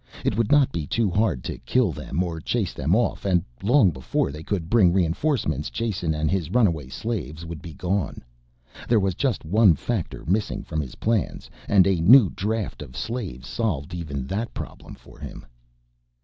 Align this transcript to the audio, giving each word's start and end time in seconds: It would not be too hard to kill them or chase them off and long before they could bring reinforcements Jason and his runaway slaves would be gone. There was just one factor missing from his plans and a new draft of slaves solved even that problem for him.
It 0.25 0.35
would 0.35 0.51
not 0.51 0.71
be 0.71 0.87
too 0.87 1.11
hard 1.11 1.43
to 1.43 1.59
kill 1.59 1.91
them 1.91 2.23
or 2.23 2.39
chase 2.41 2.73
them 2.73 2.95
off 2.95 3.23
and 3.23 3.43
long 3.61 3.91
before 3.91 4.31
they 4.31 4.41
could 4.41 4.67
bring 4.67 4.91
reinforcements 4.91 5.69
Jason 5.69 6.15
and 6.15 6.31
his 6.31 6.49
runaway 6.49 6.89
slaves 6.89 7.45
would 7.45 7.61
be 7.61 7.75
gone. 7.75 8.23
There 8.89 8.99
was 8.99 9.13
just 9.13 9.45
one 9.45 9.75
factor 9.75 10.25
missing 10.25 10.63
from 10.63 10.81
his 10.81 10.95
plans 10.95 11.51
and 11.67 11.85
a 11.85 12.01
new 12.01 12.31
draft 12.31 12.81
of 12.81 12.97
slaves 12.97 13.47
solved 13.47 13.93
even 13.93 14.25
that 14.25 14.55
problem 14.55 14.95
for 14.95 15.19
him. 15.19 15.45